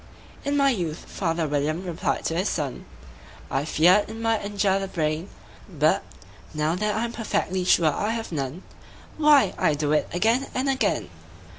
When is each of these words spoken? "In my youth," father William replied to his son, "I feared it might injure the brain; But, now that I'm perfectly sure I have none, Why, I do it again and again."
"In 0.43 0.57
my 0.57 0.71
youth," 0.71 1.05
father 1.07 1.47
William 1.47 1.83
replied 1.85 2.25
to 2.25 2.35
his 2.35 2.49
son, 2.49 2.85
"I 3.51 3.65
feared 3.65 4.09
it 4.09 4.15
might 4.15 4.43
injure 4.43 4.79
the 4.79 4.87
brain; 4.87 5.29
But, 5.69 6.01
now 6.55 6.73
that 6.73 6.95
I'm 6.95 7.11
perfectly 7.11 7.63
sure 7.65 7.93
I 7.93 8.09
have 8.09 8.31
none, 8.31 8.63
Why, 9.17 9.53
I 9.59 9.75
do 9.75 9.91
it 9.91 10.07
again 10.11 10.47
and 10.55 10.67
again." 10.69 11.11